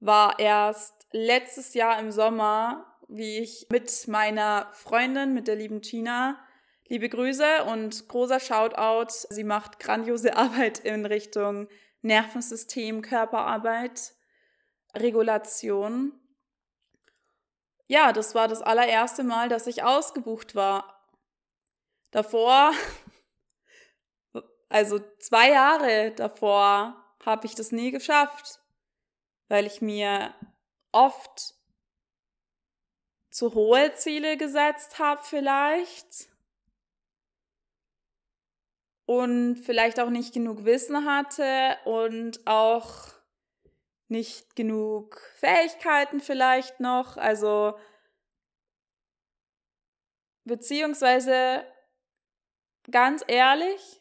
war 0.00 0.38
erst 0.38 1.06
letztes 1.12 1.72
Jahr 1.72 1.98
im 1.98 2.10
Sommer, 2.10 2.98
wie 3.08 3.38
ich 3.38 3.66
mit 3.70 4.08
meiner 4.08 4.70
Freundin, 4.74 5.32
mit 5.32 5.48
der 5.48 5.56
lieben 5.56 5.80
Tina, 5.80 6.38
Liebe 6.92 7.08
Grüße 7.08 7.64
und 7.64 8.06
großer 8.06 8.38
Shoutout. 8.38 9.14
Sie 9.30 9.44
macht 9.44 9.78
grandiose 9.78 10.36
Arbeit 10.36 10.80
in 10.80 11.06
Richtung 11.06 11.66
Nervensystem, 12.02 13.00
Körperarbeit, 13.00 14.12
Regulation. 14.94 16.12
Ja, 17.86 18.12
das 18.12 18.34
war 18.34 18.46
das 18.46 18.60
allererste 18.60 19.24
Mal, 19.24 19.48
dass 19.48 19.66
ich 19.66 19.82
ausgebucht 19.82 20.54
war. 20.54 21.08
Davor, 22.10 22.72
also 24.68 24.98
zwei 25.18 25.48
Jahre 25.48 26.10
davor, 26.10 27.02
habe 27.24 27.46
ich 27.46 27.54
das 27.54 27.72
nie 27.72 27.90
geschafft, 27.90 28.60
weil 29.48 29.64
ich 29.64 29.80
mir 29.80 30.34
oft 30.92 31.54
zu 33.30 33.54
hohe 33.54 33.94
Ziele 33.94 34.36
gesetzt 34.36 34.98
habe 34.98 35.22
vielleicht 35.24 36.31
und 39.12 39.56
vielleicht 39.56 40.00
auch 40.00 40.08
nicht 40.08 40.32
genug 40.32 40.64
Wissen 40.64 41.04
hatte 41.04 41.76
und 41.84 42.40
auch 42.46 43.08
nicht 44.08 44.56
genug 44.56 45.20
Fähigkeiten 45.36 46.20
vielleicht 46.20 46.80
noch. 46.80 47.18
Also 47.18 47.78
beziehungsweise 50.44 51.66
ganz 52.90 53.22
ehrlich, 53.28 54.00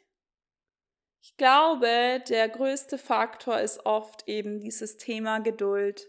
ich 1.22 1.36
glaube, 1.36 2.24
der 2.30 2.48
größte 2.48 2.98
Faktor 2.98 3.60
ist 3.60 3.86
oft 3.86 4.28
eben 4.30 4.62
dieses 4.62 4.96
Thema 4.96 5.40
Geduld. 5.40 6.08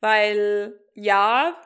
Weil 0.00 0.80
ja, 0.94 1.60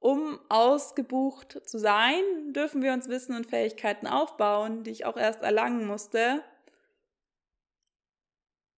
um 0.00 0.40
ausgebucht 0.48 1.60
zu 1.68 1.78
sein, 1.78 2.22
dürfen 2.48 2.82
wir 2.82 2.92
uns 2.92 3.08
Wissen 3.08 3.36
und 3.36 3.46
Fähigkeiten 3.46 4.06
aufbauen, 4.06 4.82
die 4.82 4.90
ich 4.90 5.04
auch 5.04 5.16
erst 5.16 5.42
erlangen 5.42 5.86
musste. 5.86 6.42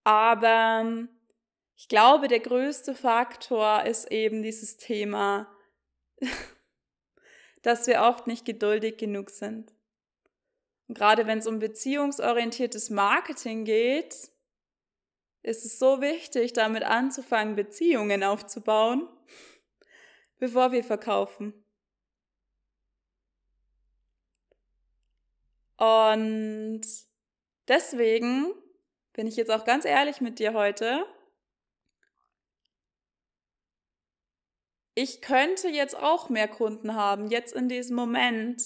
Aber 0.03 1.07
ich 1.77 1.87
glaube, 1.87 2.27
der 2.27 2.41
größte 2.41 2.93
Faktor 2.93 3.83
ist 3.83 4.11
eben 4.11 4.43
dieses 4.43 4.75
Thema, 4.75 5.49
dass 7.61 7.87
wir 7.87 8.01
oft 8.01 8.27
nicht 8.27 8.45
geduldig 8.45 8.97
genug 8.97 9.29
sind. 9.29 9.73
Und 10.89 10.97
gerade 10.97 11.25
wenn 11.25 11.39
es 11.39 11.47
um 11.47 11.59
beziehungsorientiertes 11.59 12.89
Marketing 12.89 13.63
geht, 13.63 14.29
ist 15.41 15.65
es 15.65 15.79
so 15.79 16.01
wichtig, 16.01 16.51
damit 16.51 16.83
anzufangen, 16.83 17.55
Beziehungen 17.55 18.23
aufzubauen, 18.25 19.07
bevor 20.43 20.73
wir 20.73 20.83
verkaufen. 20.83 21.53
Und 25.77 26.81
deswegen 27.69 28.53
bin 29.13 29.25
ich 29.25 29.37
jetzt 29.37 29.49
auch 29.49 29.63
ganz 29.63 29.85
ehrlich 29.85 30.19
mit 30.19 30.39
dir 30.39 30.53
heute. 30.53 31.05
Ich 34.95 35.21
könnte 35.21 35.69
jetzt 35.69 35.95
auch 35.95 36.27
mehr 36.27 36.49
Kunden 36.49 36.93
haben, 36.93 37.27
jetzt 37.27 37.53
in 37.53 37.69
diesem 37.69 37.95
Moment. 37.95 38.61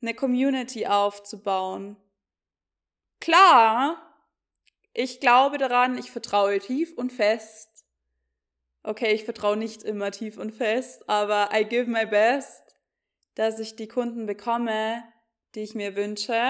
eine 0.00 0.14
Community 0.14 0.86
aufzubauen. 0.86 1.96
Klar, 3.20 4.05
ich 4.98 5.20
glaube 5.20 5.58
daran, 5.58 5.98
ich 5.98 6.10
vertraue 6.10 6.58
tief 6.58 6.94
und 6.96 7.12
fest, 7.12 7.68
okay, 8.82 9.12
ich 9.12 9.24
vertraue 9.24 9.58
nicht 9.58 9.82
immer 9.82 10.10
tief 10.10 10.38
und 10.38 10.52
fest, 10.52 11.06
aber 11.06 11.50
I 11.52 11.64
give 11.64 11.90
my 11.90 12.06
best, 12.06 12.62
dass 13.34 13.58
ich 13.58 13.76
die 13.76 13.88
Kunden 13.88 14.24
bekomme, 14.24 15.04
die 15.54 15.60
ich 15.60 15.74
mir 15.74 15.96
wünsche, 15.96 16.40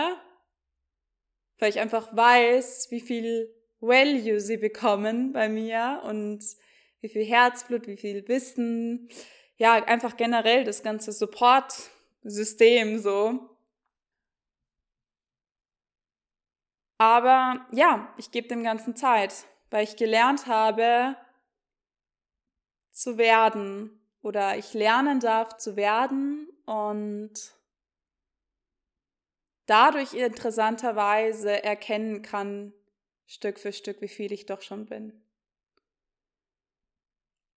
weil 1.58 1.70
ich 1.70 1.80
einfach 1.80 2.16
weiß, 2.16 2.86
wie 2.90 3.00
viel 3.00 3.52
Value 3.80 4.38
sie 4.38 4.58
bekommen 4.58 5.32
bei 5.32 5.48
mir 5.48 6.02
und 6.04 6.44
wie 7.00 7.08
viel 7.08 7.24
Herzblut, 7.24 7.88
wie 7.88 7.96
viel 7.96 8.28
Wissen, 8.28 9.08
ja, 9.56 9.84
einfach 9.84 10.16
generell 10.16 10.62
das 10.62 10.84
ganze 10.84 11.10
Support-System 11.10 13.00
so. 13.00 13.55
Aber 16.98 17.66
ja, 17.72 18.12
ich 18.16 18.30
gebe 18.30 18.48
dem 18.48 18.62
Ganzen 18.62 18.96
Zeit, 18.96 19.46
weil 19.70 19.84
ich 19.84 19.96
gelernt 19.96 20.46
habe, 20.46 21.16
zu 22.90 23.18
werden 23.18 24.00
oder 24.22 24.56
ich 24.56 24.72
lernen 24.72 25.20
darf 25.20 25.58
zu 25.58 25.76
werden 25.76 26.48
und 26.64 27.34
dadurch 29.66 30.14
interessanterweise 30.14 31.62
erkennen 31.62 32.22
kann, 32.22 32.72
Stück 33.26 33.58
für 33.58 33.72
Stück, 33.72 34.00
wie 34.00 34.08
viel 34.08 34.32
ich 34.32 34.46
doch 34.46 34.62
schon 34.62 34.86
bin. 34.86 35.20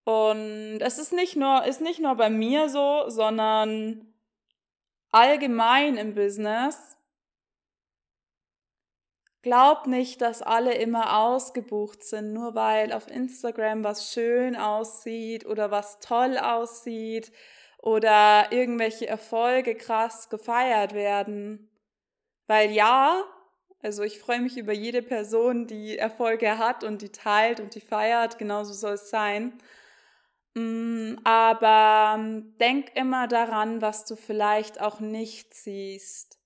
Und 0.04 0.80
es 0.80 0.98
ist 0.98 1.12
nicht 1.12 1.36
nur, 1.36 1.64
ist 1.64 1.80
nicht 1.80 2.00
nur 2.00 2.16
bei 2.16 2.28
mir 2.28 2.68
so, 2.68 3.08
sondern 3.08 4.12
allgemein 5.10 5.96
im 5.96 6.14
Business 6.14 6.96
Glaub 9.42 9.86
nicht, 9.86 10.20
dass 10.20 10.42
alle 10.42 10.74
immer 10.74 11.18
ausgebucht 11.18 12.04
sind, 12.04 12.34
nur 12.34 12.54
weil 12.54 12.92
auf 12.92 13.10
Instagram 13.10 13.82
was 13.84 14.12
schön 14.12 14.54
aussieht 14.54 15.46
oder 15.46 15.70
was 15.70 15.98
toll 16.00 16.36
aussieht 16.36 17.32
oder 17.78 18.52
irgendwelche 18.52 19.06
Erfolge 19.08 19.74
krass 19.74 20.28
gefeiert 20.28 20.92
werden. 20.92 21.70
Weil 22.48 22.70
ja, 22.70 23.24
also 23.82 24.02
ich 24.02 24.18
freue 24.18 24.40
mich 24.40 24.58
über 24.58 24.72
jede 24.74 25.02
Person, 25.02 25.66
die 25.66 25.96
Erfolge 25.96 26.58
hat 26.58 26.84
und 26.84 27.00
die 27.00 27.10
teilt 27.12 27.60
und 27.60 27.74
die 27.74 27.80
feiert, 27.80 28.38
genauso 28.38 28.74
soll 28.74 28.94
es 28.94 29.08
sein. 29.08 29.54
Mm, 30.54 31.16
aber 31.24 32.18
denk 32.60 32.94
immer 32.96 33.26
daran, 33.28 33.80
was 33.80 34.04
du 34.04 34.16
vielleicht 34.16 34.80
auch 34.80 35.00
nicht 35.00 35.54
siehst. 35.54 36.39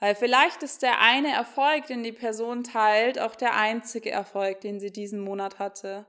Weil 0.00 0.14
vielleicht 0.14 0.62
ist 0.62 0.82
der 0.82 1.00
eine 1.00 1.32
Erfolg, 1.32 1.86
den 1.86 2.04
die 2.04 2.12
Person 2.12 2.62
teilt, 2.62 3.18
auch 3.18 3.34
der 3.34 3.56
einzige 3.56 4.10
Erfolg, 4.10 4.60
den 4.60 4.78
sie 4.78 4.92
diesen 4.92 5.20
Monat 5.20 5.58
hatte. 5.58 6.06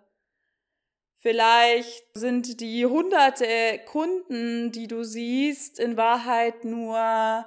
Vielleicht 1.21 2.06
sind 2.13 2.62
die 2.62 2.86
hunderte 2.86 3.80
Kunden, 3.86 4.71
die 4.71 4.88
du 4.88 5.04
siehst, 5.04 5.80
in 5.80 5.97
Wahrheit 5.97 6.63
nur 6.63 7.45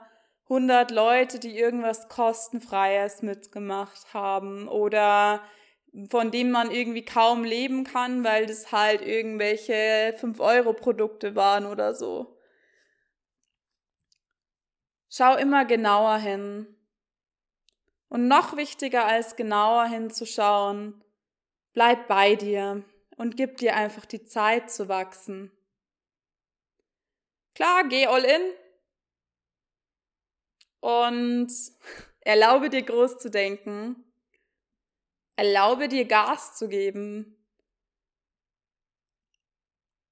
hundert 0.49 0.91
Leute, 0.91 1.39
die 1.39 1.57
irgendwas 1.57 2.09
kostenfreies 2.09 3.23
mitgemacht 3.23 4.13
haben 4.13 4.69
oder 4.69 5.41
von 6.11 6.31
denen 6.31 6.51
man 6.51 6.71
irgendwie 6.71 7.05
kaum 7.05 7.45
leben 7.45 7.85
kann, 7.85 8.25
weil 8.25 8.47
das 8.47 8.73
halt 8.73 9.01
irgendwelche 9.01 10.15
5-Euro-Produkte 10.21 11.35
waren 11.35 11.65
oder 11.67 11.95
so. 11.95 12.32
Schau 15.15 15.37
immer 15.37 15.67
genauer 15.67 16.17
hin. 16.17 16.67
Und 18.09 18.29
noch 18.29 18.57
wichtiger 18.57 19.05
als 19.05 19.37
genauer 19.37 19.85
hinzuschauen, 19.85 21.05
bleib 21.75 22.09
bei 22.09 22.35
dir 22.35 22.83
und 23.19 23.37
gib 23.37 23.59
dir 23.59 23.77
einfach 23.77 24.07
die 24.07 24.25
Zeit 24.25 24.71
zu 24.71 24.89
wachsen. 24.89 25.53
Klar, 27.55 27.85
geh 27.89 28.07
all 28.07 28.25
in 28.25 28.41
und 30.81 31.53
erlaube 32.21 32.71
dir 32.71 32.83
groß 32.83 33.19
zu 33.19 33.31
denken. 33.31 34.11
Erlaube 35.37 35.89
dir 35.89 36.07
Gas 36.07 36.57
zu 36.57 36.69
geben. 36.69 37.37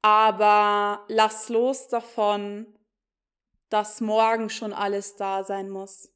Aber 0.03 1.07
lass 1.09 1.49
los 1.49 1.89
davon, 1.89 2.77
dass 3.71 4.01
morgen 4.01 4.51
schon 4.51 4.73
alles 4.73 5.17
da 5.17 5.45
sein 5.45 5.71
muss. 5.71 6.13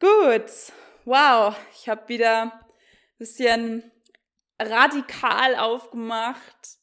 Gut, 0.00 0.72
wow, 1.04 1.54
ich 1.74 1.88
habe 1.88 2.08
wieder 2.08 2.42
ein 2.42 2.52
bisschen 3.18 3.92
radikal 4.60 5.56
aufgemacht. 5.56 6.78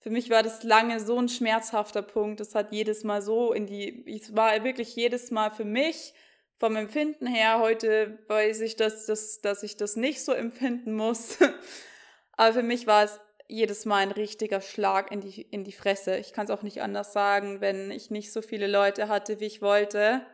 Für 0.00 0.10
mich 0.10 0.30
war 0.30 0.42
das 0.42 0.62
lange 0.62 1.00
so 1.00 1.18
ein 1.18 1.28
schmerzhafter 1.28 2.02
Punkt. 2.02 2.40
Das 2.40 2.54
hat 2.54 2.72
jedes 2.72 3.04
Mal 3.04 3.22
so 3.22 3.52
in 3.52 3.66
die, 3.66 4.04
es 4.06 4.36
war 4.36 4.62
wirklich 4.64 4.94
jedes 4.94 5.30
Mal 5.30 5.50
für 5.50 5.64
mich 5.64 6.14
vom 6.58 6.76
Empfinden 6.76 7.26
her. 7.26 7.58
Heute 7.58 8.18
weiß 8.28 8.60
ich, 8.60 8.76
dass, 8.76 9.06
dass, 9.06 9.40
dass 9.40 9.62
ich 9.62 9.76
das 9.76 9.96
nicht 9.96 10.24
so 10.24 10.32
empfinden 10.32 10.94
muss. 10.94 11.38
Aber 12.32 12.52
für 12.52 12.62
mich 12.62 12.86
war 12.86 13.04
es 13.04 13.18
jedes 13.48 13.84
Mal 13.84 13.98
ein 13.98 14.12
richtiger 14.12 14.60
Schlag 14.60 15.10
in 15.12 15.20
die, 15.20 15.42
in 15.42 15.64
die 15.64 15.72
Fresse. 15.72 16.16
Ich 16.16 16.32
kann 16.32 16.46
es 16.46 16.50
auch 16.50 16.62
nicht 16.62 16.82
anders 16.82 17.12
sagen, 17.12 17.60
wenn 17.60 17.90
ich 17.90 18.10
nicht 18.10 18.32
so 18.32 18.42
viele 18.42 18.66
Leute 18.66 19.08
hatte, 19.08 19.40
wie 19.40 19.46
ich 19.46 19.62
wollte. 19.62 20.26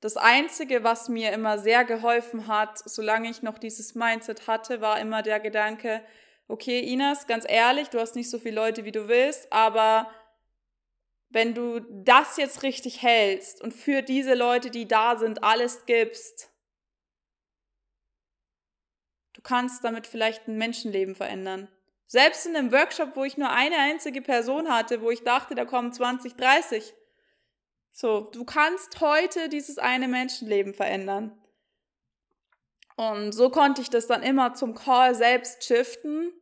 Das 0.00 0.16
Einzige, 0.16 0.84
was 0.84 1.08
mir 1.08 1.32
immer 1.32 1.58
sehr 1.58 1.84
geholfen 1.84 2.46
hat, 2.46 2.78
solange 2.78 3.30
ich 3.30 3.42
noch 3.42 3.58
dieses 3.58 3.94
Mindset 3.94 4.46
hatte, 4.46 4.80
war 4.80 5.00
immer 5.00 5.22
der 5.22 5.40
Gedanke, 5.40 6.02
okay, 6.46 6.80
Ines, 6.80 7.26
ganz 7.26 7.46
ehrlich, 7.48 7.88
du 7.88 7.98
hast 7.98 8.14
nicht 8.14 8.30
so 8.30 8.38
viele 8.38 8.56
Leute, 8.56 8.84
wie 8.84 8.92
du 8.92 9.08
willst, 9.08 9.52
aber 9.52 10.10
wenn 11.30 11.54
du 11.54 11.80
das 11.80 12.36
jetzt 12.36 12.62
richtig 12.62 13.02
hältst 13.02 13.62
und 13.62 13.72
für 13.72 14.02
diese 14.02 14.34
Leute, 14.34 14.70
die 14.70 14.86
da 14.86 15.16
sind, 15.16 15.42
alles 15.42 15.86
gibst, 15.86 16.50
kannst 19.44 19.84
damit 19.84 20.06
vielleicht 20.06 20.48
ein 20.48 20.58
Menschenleben 20.58 21.14
verändern. 21.14 21.68
Selbst 22.06 22.46
in 22.46 22.56
einem 22.56 22.72
Workshop, 22.72 23.14
wo 23.14 23.24
ich 23.24 23.36
nur 23.36 23.50
eine 23.50 23.76
einzige 23.76 24.20
Person 24.20 24.68
hatte, 24.68 25.00
wo 25.00 25.10
ich 25.10 25.22
dachte, 25.22 25.54
da 25.54 25.64
kommen 25.64 25.92
20, 25.92 26.34
30. 26.34 26.94
So, 27.92 28.22
du 28.32 28.44
kannst 28.44 29.00
heute 29.00 29.48
dieses 29.48 29.78
eine 29.78 30.08
Menschenleben 30.08 30.74
verändern. 30.74 31.32
Und 32.96 33.32
so 33.32 33.50
konnte 33.50 33.82
ich 33.82 33.90
das 33.90 34.06
dann 34.06 34.22
immer 34.22 34.54
zum 34.54 34.74
Call 34.74 35.14
selbst 35.14 35.64
shiften 35.64 36.32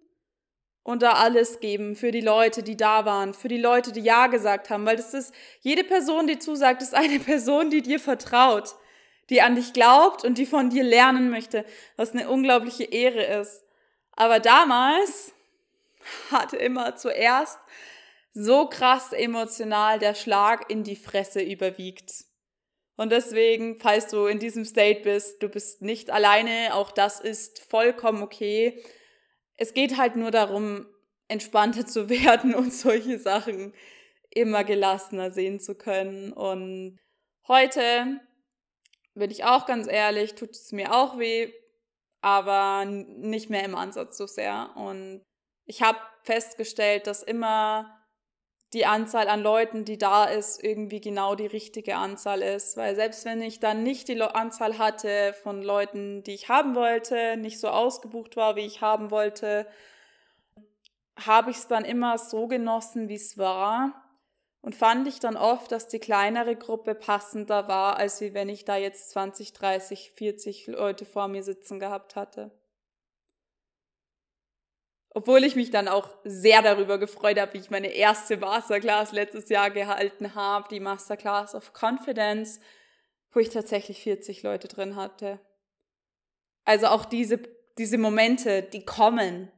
und 0.82 1.02
da 1.02 1.12
alles 1.14 1.60
geben 1.60 1.96
für 1.96 2.10
die 2.10 2.20
Leute, 2.20 2.62
die 2.62 2.76
da 2.76 3.04
waren, 3.04 3.34
für 3.34 3.48
die 3.48 3.60
Leute, 3.60 3.92
die 3.92 4.00
Ja 4.00 4.26
gesagt 4.26 4.68
haben, 4.68 4.84
weil 4.84 4.96
das 4.96 5.14
ist, 5.14 5.32
jede 5.60 5.84
Person, 5.84 6.26
die 6.26 6.38
zusagt, 6.38 6.82
ist 6.82 6.94
eine 6.94 7.18
Person, 7.20 7.70
die 7.70 7.82
dir 7.82 8.00
vertraut, 8.00 8.74
die 9.32 9.40
an 9.40 9.54
dich 9.54 9.72
glaubt 9.72 10.24
und 10.24 10.36
die 10.36 10.44
von 10.44 10.68
dir 10.68 10.84
lernen 10.84 11.30
möchte, 11.30 11.64
was 11.96 12.12
eine 12.12 12.28
unglaubliche 12.28 12.84
Ehre 12.84 13.24
ist. 13.40 13.64
Aber 14.12 14.40
damals 14.40 15.32
hatte 16.30 16.58
immer 16.58 16.96
zuerst 16.96 17.58
so 18.34 18.66
krass 18.66 19.12
emotional 19.12 19.98
der 19.98 20.14
Schlag 20.14 20.70
in 20.70 20.84
die 20.84 20.96
Fresse 20.96 21.40
überwiegt. 21.40 22.26
Und 22.96 23.10
deswegen, 23.10 23.78
falls 23.80 24.08
du 24.08 24.26
in 24.26 24.38
diesem 24.38 24.66
State 24.66 25.00
bist, 25.00 25.42
du 25.42 25.48
bist 25.48 25.80
nicht 25.80 26.10
alleine, 26.10 26.74
auch 26.74 26.90
das 26.90 27.18
ist 27.18 27.60
vollkommen 27.70 28.22
okay. 28.22 28.84
Es 29.56 29.72
geht 29.72 29.96
halt 29.96 30.14
nur 30.14 30.30
darum, 30.30 30.86
entspannter 31.28 31.86
zu 31.86 32.08
werden 32.10 32.54
und 32.54 32.72
solche 32.72 33.18
Sachen 33.18 33.72
immer 34.28 34.62
gelassener 34.62 35.30
sehen 35.30 35.58
zu 35.58 35.74
können. 35.74 36.34
Und 36.34 36.98
heute, 37.48 38.20
bin 39.14 39.30
ich 39.30 39.44
auch 39.44 39.66
ganz 39.66 39.88
ehrlich, 39.88 40.34
tut 40.34 40.50
es 40.50 40.72
mir 40.72 40.94
auch 40.94 41.18
weh, 41.18 41.52
aber 42.20 42.84
nicht 42.84 43.50
mehr 43.50 43.64
im 43.64 43.74
Ansatz 43.74 44.16
so 44.16 44.26
sehr. 44.26 44.70
Und 44.76 45.22
ich 45.66 45.82
habe 45.82 45.98
festgestellt, 46.22 47.06
dass 47.06 47.22
immer 47.22 47.98
die 48.72 48.86
Anzahl 48.86 49.28
an 49.28 49.42
Leuten, 49.42 49.84
die 49.84 49.98
da 49.98 50.24
ist, 50.24 50.62
irgendwie 50.64 51.00
genau 51.00 51.34
die 51.34 51.46
richtige 51.46 51.96
Anzahl 51.96 52.40
ist. 52.40 52.76
Weil 52.76 52.94
selbst 52.94 53.24
wenn 53.24 53.42
ich 53.42 53.60
dann 53.60 53.82
nicht 53.82 54.08
die 54.08 54.20
Anzahl 54.22 54.78
hatte 54.78 55.34
von 55.42 55.62
Leuten, 55.62 56.22
die 56.22 56.32
ich 56.32 56.48
haben 56.48 56.74
wollte, 56.74 57.36
nicht 57.36 57.60
so 57.60 57.68
ausgebucht 57.68 58.36
war, 58.36 58.56
wie 58.56 58.64
ich 58.64 58.80
haben 58.80 59.10
wollte, 59.10 59.66
habe 61.18 61.50
ich 61.50 61.58
es 61.58 61.68
dann 61.68 61.84
immer 61.84 62.16
so 62.16 62.46
genossen, 62.46 63.08
wie 63.08 63.16
es 63.16 63.36
war. 63.36 64.01
Und 64.62 64.76
fand 64.76 65.08
ich 65.08 65.18
dann 65.18 65.36
oft, 65.36 65.72
dass 65.72 65.88
die 65.88 65.98
kleinere 65.98 66.54
Gruppe 66.54 66.94
passender 66.94 67.66
war, 67.66 67.96
als 67.96 68.20
wie 68.20 68.32
wenn 68.32 68.48
ich 68.48 68.64
da 68.64 68.76
jetzt 68.76 69.10
20, 69.10 69.52
30, 69.52 70.12
40 70.12 70.68
Leute 70.68 71.04
vor 71.04 71.26
mir 71.26 71.42
sitzen 71.42 71.80
gehabt 71.80 72.14
hatte. 72.14 72.52
Obwohl 75.10 75.44
ich 75.44 75.56
mich 75.56 75.70
dann 75.70 75.88
auch 75.88 76.08
sehr 76.24 76.62
darüber 76.62 76.98
gefreut 76.98 77.38
habe, 77.38 77.54
wie 77.54 77.58
ich 77.58 77.70
meine 77.70 77.88
erste 77.88 78.36
Masterclass 78.36 79.12
letztes 79.12 79.48
Jahr 79.48 79.70
gehalten 79.70 80.34
habe, 80.36 80.68
die 80.70 80.80
Masterclass 80.80 81.56
of 81.56 81.72
Confidence, 81.74 82.60
wo 83.32 83.40
ich 83.40 83.50
tatsächlich 83.50 84.00
40 84.02 84.44
Leute 84.44 84.68
drin 84.68 84.94
hatte. 84.94 85.40
Also 86.64 86.86
auch 86.86 87.04
diese, 87.04 87.40
diese 87.78 87.98
Momente, 87.98 88.62
die 88.62 88.86
kommen, 88.86 89.50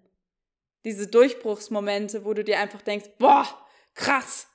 diese 0.85 1.07
Durchbruchsmomente, 1.07 2.25
wo 2.25 2.33
du 2.33 2.43
dir 2.43 2.59
einfach 2.59 2.83
denkst, 2.83 3.11
boah, 3.19 3.47
krass, 3.95 4.49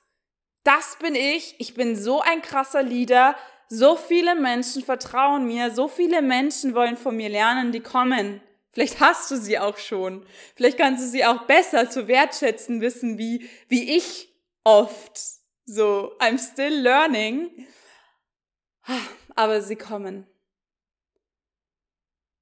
das 0.64 0.96
bin 1.00 1.14
ich, 1.14 1.54
ich 1.58 1.74
bin 1.74 1.96
so 1.96 2.20
ein 2.20 2.42
krasser 2.42 2.82
Leader, 2.82 3.36
so 3.68 3.96
viele 3.96 4.34
Menschen 4.34 4.82
vertrauen 4.82 5.46
mir, 5.46 5.70
so 5.70 5.88
viele 5.88 6.22
Menschen 6.22 6.74
wollen 6.74 6.96
von 6.96 7.16
mir 7.16 7.28
lernen, 7.28 7.72
die 7.72 7.80
kommen. 7.80 8.42
Vielleicht 8.72 9.00
hast 9.00 9.30
du 9.30 9.36
sie 9.36 9.58
auch 9.58 9.78
schon. 9.78 10.26
Vielleicht 10.54 10.78
kannst 10.78 11.02
du 11.02 11.08
sie 11.08 11.24
auch 11.24 11.46
besser 11.46 11.90
zu 11.90 12.08
wertschätzen 12.08 12.80
wissen, 12.80 13.18
wie, 13.18 13.48
wie 13.68 13.96
ich 13.96 14.32
oft. 14.64 15.18
So, 15.64 16.12
I'm 16.18 16.38
still 16.38 16.80
learning. 16.80 17.66
Aber 19.36 19.62
sie 19.62 19.76
kommen. 19.76 20.26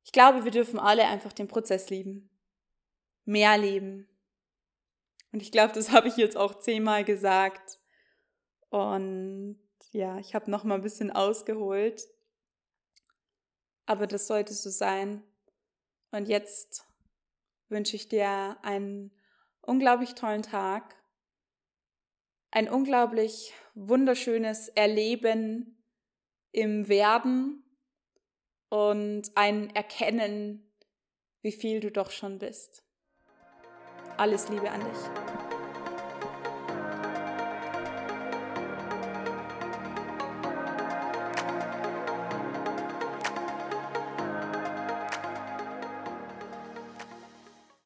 Ich 0.05 0.13
glaube, 0.13 0.45
wir 0.45 0.51
dürfen 0.51 0.79
alle 0.79 1.07
einfach 1.07 1.33
den 1.33 1.49
Prozess 1.49 1.91
lieben. 1.91 2.31
Mehr 3.25 3.59
lieben. 3.59 4.09
Und 5.33 5.43
ich 5.43 5.53
glaube, 5.53 5.75
das 5.75 5.91
habe 5.93 6.09
ich 6.09 6.17
jetzt 6.17 6.37
auch 6.37 6.59
zehnmal 6.59 7.05
gesagt. 7.05 7.78
Und 8.71 9.59
ja, 9.93 10.19
ich 10.19 10.35
habe 10.35 10.51
noch 10.51 10.65
mal 10.65 10.77
ein 10.77 10.83
bisschen 10.83 11.11
ausgeholt. 11.11 12.03
Aber 13.87 14.07
das 14.07 14.27
sollte 14.27 14.53
so 14.53 14.71
sein. 14.71 15.23
Und 16.11 16.29
jetzt 16.29 16.85
wünsche 17.69 17.97
ich 17.97 18.09
dir 18.09 18.59
einen 18.63 19.13
unglaublich 19.61 20.15
tollen 20.15 20.43
Tag, 20.43 20.97
ein 22.51 22.69
unglaublich 22.69 23.53
wunderschönes 23.75 24.69
Erleben 24.69 25.85
im 26.53 26.89
Werden 26.89 27.63
und 28.71 29.31
ein 29.35 29.75
Erkennen, 29.75 30.73
wie 31.43 31.53
viel 31.53 31.81
du 31.81 31.91
doch 31.91 32.11
schon 32.11 32.39
bist. 32.39 32.83
Alles 34.17 34.49
Liebe 34.49 34.71
an 34.71 34.81
dich. 34.81 35.48